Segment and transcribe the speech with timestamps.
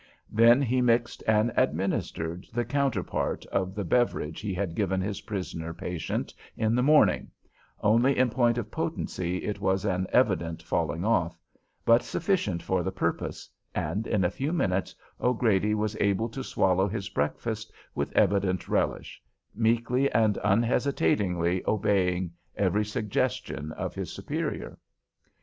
[0.31, 5.75] Then he mixed and administered the counterpart of the beverage he had given his prisoner
[5.75, 7.29] patient in the morning,
[7.81, 11.39] only in point of potency it was an evident falling off,
[11.85, 16.87] but sufficient for the purpose, and in a few minutes O'Grady was able to swallow
[16.87, 19.21] his breakfast with evident relish,
[19.53, 24.79] meekly and unhesitatingly obeying every suggestion of his superior.